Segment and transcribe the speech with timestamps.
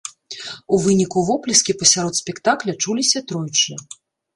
[0.77, 3.83] У выніку воплескі пасярод спектакля чуліся тройчы.